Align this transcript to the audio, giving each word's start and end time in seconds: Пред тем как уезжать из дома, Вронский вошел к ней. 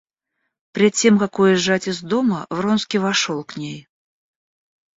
Пред 0.71 0.93
тем 0.95 1.19
как 1.19 1.37
уезжать 1.37 1.87
из 1.87 2.01
дома, 2.01 2.47
Вронский 2.49 2.97
вошел 2.97 3.43
к 3.43 3.55
ней. 3.55 3.87